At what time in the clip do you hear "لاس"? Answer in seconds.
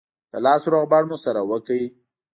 0.45-0.61